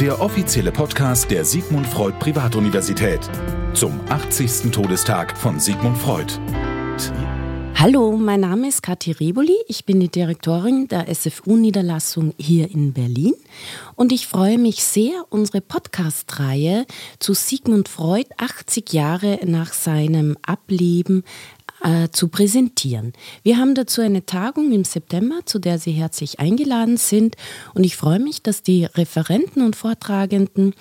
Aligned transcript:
Der 0.00 0.20
offizielle 0.20 0.72
Podcast 0.72 1.30
der 1.30 1.44
Sigmund 1.44 1.86
Freud 1.86 2.16
Privatuniversität 2.18 3.20
zum 3.74 4.00
80. 4.08 4.72
Todestag 4.72 5.36
von 5.36 5.60
Sigmund 5.60 5.98
Freud. 5.98 6.32
Hallo, 7.74 8.16
mein 8.16 8.40
Name 8.40 8.68
ist 8.68 8.82
Kathi 8.82 9.12
Reboli. 9.12 9.56
Ich 9.68 9.84
bin 9.84 10.00
die 10.00 10.08
Direktorin 10.08 10.88
der 10.88 11.14
SFU-Niederlassung 11.14 12.32
hier 12.38 12.70
in 12.70 12.94
Berlin 12.94 13.34
und 13.94 14.12
ich 14.12 14.26
freue 14.26 14.56
mich 14.56 14.82
sehr, 14.82 15.26
unsere 15.28 15.60
Podcast-Reihe 15.60 16.86
zu 17.18 17.34
Sigmund 17.34 17.88
Freud 17.88 18.28
80 18.38 18.92
Jahre 18.92 19.40
nach 19.44 19.72
seinem 19.74 20.38
Ableben 20.42 21.22
äh, 21.82 22.08
zu 22.10 22.28
präsentieren. 22.28 23.12
Wir 23.42 23.58
haben 23.58 23.74
dazu 23.74 24.00
eine 24.00 24.24
Tagung 24.24 24.72
im 24.72 24.84
September, 24.84 25.40
zu 25.44 25.58
der 25.58 25.78
Sie 25.78 25.92
herzlich 25.92 26.40
eingeladen 26.40 26.96
sind. 26.96 27.36
Und 27.74 27.84
ich 27.84 27.96
freue 27.96 28.18
mich, 28.18 28.42
dass 28.42 28.62
die 28.62 28.84
Referenten 28.84 29.62
und 29.62 29.76
Vortragenden 29.76 30.74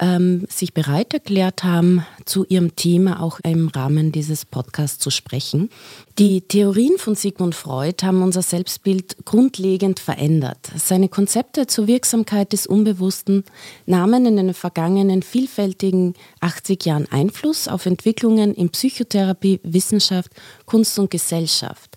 ähm, 0.00 0.46
sich 0.48 0.74
bereit 0.74 1.14
erklärt 1.14 1.64
haben, 1.64 2.04
zu 2.24 2.44
ihrem 2.48 2.76
Thema 2.76 3.22
auch 3.22 3.40
im 3.40 3.68
Rahmen 3.68 4.12
dieses 4.12 4.44
Podcasts 4.44 4.98
zu 4.98 5.10
sprechen. 5.10 5.70
Die 6.18 6.40
Theorien 6.40 6.98
von 6.98 7.14
Sigmund 7.14 7.54
Freud 7.54 8.04
haben 8.04 8.22
unser 8.22 8.42
Selbstbild 8.42 9.24
grundlegend 9.24 10.00
verändert. 10.00 10.58
Seine 10.76 11.08
Konzepte 11.08 11.68
zur 11.68 11.86
Wirksamkeit 11.86 12.52
des 12.52 12.66
Unbewussten 12.66 13.44
nahmen 13.86 14.26
in 14.26 14.36
den 14.36 14.52
vergangenen 14.52 15.22
vielfältigen 15.22 16.14
80 16.40 16.84
Jahren 16.84 17.06
Einfluss 17.12 17.68
auf 17.68 17.86
Entwicklungen 17.86 18.52
in 18.54 18.70
Psychotherapie, 18.70 19.60
Wissenschaft, 19.62 20.32
Kunst 20.66 20.98
und 20.98 21.10
Gesellschaft. 21.10 21.96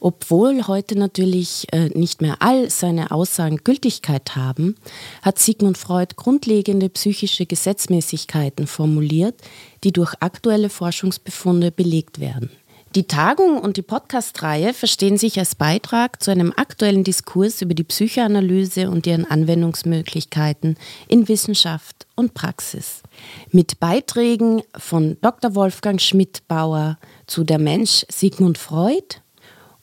Obwohl 0.00 0.66
heute 0.66 0.98
natürlich 0.98 1.66
äh, 1.70 1.88
nicht 1.90 2.22
mehr 2.22 2.36
all 2.40 2.70
seine 2.70 3.12
Aussagen 3.12 3.58
Gültigkeit 3.58 4.34
haben, 4.34 4.74
hat 5.22 5.38
Sigmund 5.38 5.78
Freud 5.78 6.14
grundlegende 6.16 6.88
psychische 6.88 7.46
Gesetzmäßigkeiten 7.46 8.66
formuliert, 8.66 9.40
die 9.84 9.92
durch 9.92 10.14
aktuelle 10.18 10.70
Forschungsbefunde 10.70 11.70
belegt 11.70 12.18
werden. 12.18 12.50
Die 12.94 13.06
Tagung 13.06 13.58
und 13.58 13.78
die 13.78 13.82
Podcast-Reihe 13.82 14.74
verstehen 14.74 15.16
sich 15.16 15.38
als 15.38 15.54
Beitrag 15.54 16.22
zu 16.22 16.30
einem 16.30 16.52
aktuellen 16.54 17.04
Diskurs 17.04 17.62
über 17.62 17.72
die 17.72 17.84
Psychoanalyse 17.84 18.90
und 18.90 19.06
ihren 19.06 19.24
Anwendungsmöglichkeiten 19.24 20.76
in 21.08 21.26
Wissenschaft 21.26 22.06
und 22.16 22.34
Praxis. 22.34 23.02
Mit 23.50 23.80
Beiträgen 23.80 24.60
von 24.76 25.16
Dr. 25.22 25.54
Wolfgang 25.54 26.02
Schmidt-Bauer 26.02 26.98
zu 27.26 27.44
Der 27.44 27.58
Mensch 27.58 28.04
Sigmund 28.10 28.58
Freud 28.58 29.22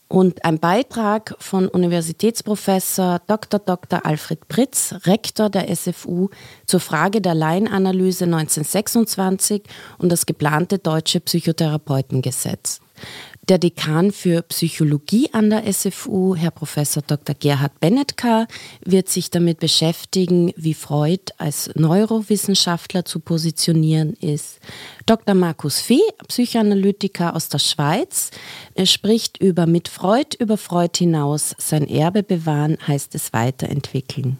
und 0.08 0.46
ein 0.46 0.60
Beitrag 0.60 1.36
von 1.40 1.68
Universitätsprofessor 1.68 3.22
Dr. 3.26 3.60
Dr. 3.60 4.06
Alfred 4.06 4.48
Pritz, 4.50 4.94
Rektor 5.06 5.50
der 5.50 5.76
SFU, 5.76 6.30
zur 6.68 6.80
Frage 6.80 7.22
der 7.22 7.34
Laienanalyse 7.34 8.26
1926 8.26 9.64
und 9.98 10.12
das 10.12 10.28
geplante 10.28 10.78
deutsche 10.78 11.20
Psychotherapeutengesetz. 11.22 12.82
Der 13.50 13.58
Dekan 13.58 14.11
für 14.11 14.44
Psychologie 14.44 15.30
an 15.33 15.50
der 15.50 15.72
SFU, 15.73 16.36
Herr 16.36 16.52
Professor 16.52 17.02
Dr. 17.02 17.33
Gerhard 17.33 17.80
Benetka, 17.80 18.45
wird 18.86 19.09
sich 19.09 19.31
damit 19.31 19.59
beschäftigen, 19.59 20.53
wie 20.55 20.75
Freud 20.75 21.31
als 21.39 21.72
Neurowissenschaftler 21.73 23.05
zu 23.05 23.20
positionieren 23.20 24.14
ist. 24.14 24.59
Dr. 25.08 25.33
Markus 25.33 25.80
Fee, 25.80 26.02
Psychoanalytiker 26.27 27.36
aus 27.36 27.50
der 27.50 27.58
Schweiz, 27.58 28.30
spricht 28.83 29.38
über 29.42 29.66
mit 29.66 29.88
Freud 29.88 30.38
über 30.38 30.58
Freud 30.58 30.97
hinaus 30.97 31.55
sein 31.58 31.88
Erbe 31.88 32.22
bewahren 32.22 32.77
heißt 32.88 33.16
es 33.16 33.33
weiterentwickeln. 33.33 34.38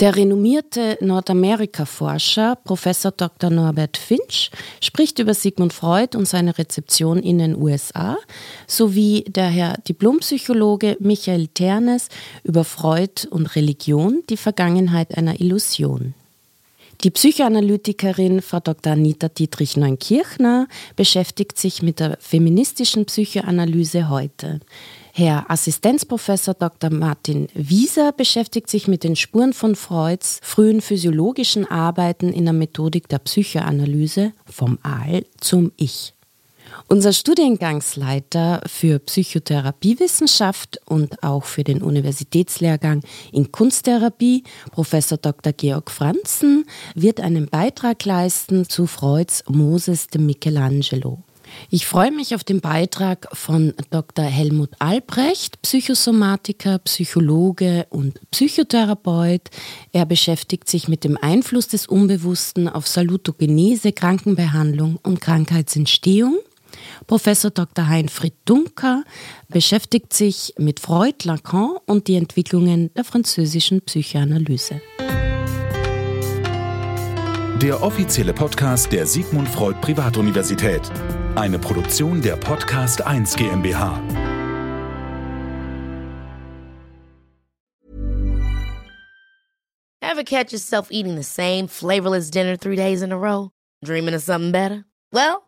Der 0.00 0.14
renommierte 0.14 0.96
Nordamerika-Forscher 1.00 2.54
Professor 2.62 3.10
Dr. 3.10 3.50
Norbert 3.50 3.96
Finch 3.96 4.52
spricht 4.80 5.18
über 5.18 5.34
Sigmund 5.34 5.72
Freud 5.72 6.16
und 6.16 6.28
seine 6.28 6.56
Rezeption 6.56 7.18
in 7.18 7.38
den 7.38 7.56
USA, 7.56 8.16
sowie 8.68 9.24
der 9.26 9.46
Herr 9.48 9.74
Diplompsychologe 9.88 10.96
Michael 11.00 11.48
Ternes 11.48 12.10
über 12.44 12.62
Freud 12.62 13.26
und 13.28 13.56
Religion, 13.56 14.22
die 14.30 14.36
Vergangenheit 14.36 15.18
einer 15.18 15.40
Illusion. 15.40 16.14
Die 17.04 17.12
Psychoanalytikerin 17.12 18.42
Frau 18.42 18.58
Dr. 18.58 18.94
Anita 18.94 19.28
Dietrich-Neunkirchner 19.28 20.66
beschäftigt 20.96 21.56
sich 21.56 21.80
mit 21.80 22.00
der 22.00 22.16
feministischen 22.18 23.04
Psychoanalyse 23.04 24.08
heute. 24.08 24.58
Herr 25.12 25.48
Assistenzprofessor 25.48 26.54
Dr. 26.54 26.90
Martin 26.90 27.46
Wieser 27.54 28.10
beschäftigt 28.10 28.68
sich 28.68 28.88
mit 28.88 29.04
den 29.04 29.14
Spuren 29.14 29.52
von 29.52 29.76
Freuds 29.76 30.40
frühen 30.42 30.80
physiologischen 30.80 31.70
Arbeiten 31.70 32.32
in 32.32 32.46
der 32.46 32.52
Methodik 32.52 33.08
der 33.08 33.18
Psychoanalyse 33.18 34.32
vom 34.50 34.80
Aal 34.82 35.24
zum 35.38 35.70
Ich. 35.76 36.14
Unser 36.86 37.12
Studiengangsleiter 37.12 38.62
für 38.66 38.98
Psychotherapiewissenschaft 38.98 40.80
und 40.86 41.22
auch 41.22 41.44
für 41.44 41.64
den 41.64 41.82
Universitätslehrgang 41.82 43.02
in 43.32 43.52
Kunsttherapie, 43.52 44.44
Professor 44.72 45.18
Dr. 45.18 45.52
Georg 45.52 45.90
Franzen, 45.90 46.64
wird 46.94 47.20
einen 47.20 47.48
Beitrag 47.48 48.04
leisten 48.04 48.68
zu 48.68 48.86
Freuds 48.86 49.44
Moses 49.48 50.06
de 50.06 50.20
Michelangelo. 50.20 51.22
Ich 51.70 51.86
freue 51.86 52.10
mich 52.10 52.34
auf 52.34 52.44
den 52.44 52.60
Beitrag 52.60 53.28
von 53.32 53.74
Dr. 53.90 54.24
Helmut 54.24 54.70
Albrecht, 54.78 55.60
Psychosomatiker, 55.62 56.78
Psychologe 56.80 57.86
und 57.90 58.20
Psychotherapeut. 58.30 59.48
Er 59.92 60.06
beschäftigt 60.06 60.68
sich 60.68 60.88
mit 60.88 61.04
dem 61.04 61.16
Einfluss 61.16 61.68
des 61.68 61.86
Unbewussten 61.86 62.68
auf 62.68 62.86
Salutogenese, 62.86 63.92
Krankenbehandlung 63.92 64.98
und 65.02 65.20
Krankheitsentstehung. 65.20 66.38
Professor 67.06 67.50
Dr. 67.50 67.88
Heinfried 67.88 68.34
Dunker 68.44 69.04
beschäftigt 69.48 70.12
sich 70.12 70.54
mit 70.58 70.80
Freud, 70.80 71.24
Lacan 71.24 71.76
und 71.86 72.08
die 72.08 72.16
Entwicklungen 72.16 72.92
der 72.94 73.04
französischen 73.04 73.82
Psychoanalyse. 73.82 74.80
Der 77.62 77.82
offizielle 77.82 78.32
Podcast 78.32 78.92
der 78.92 79.04
Sigmund 79.04 79.48
Freud 79.48 79.80
Privatuniversität. 79.80 80.82
Eine 81.34 81.58
Produktion 81.58 82.22
der 82.22 82.36
Podcast 82.36 83.04
1 83.04 83.34
GmbH. 83.34 84.00
Ever 90.00 90.24
catch 90.24 90.52
yourself 90.52 90.88
eating 90.90 91.16
the 91.16 91.22
same 91.22 91.68
flavorless 91.68 92.30
dinner 92.30 92.56
three 92.56 92.76
days 92.76 93.02
in 93.02 93.12
a 93.12 93.16
row? 93.16 93.50
Dreaming 93.84 94.14
of 94.14 94.22
something 94.22 94.52
better? 94.52 94.84
Well, 95.12 95.47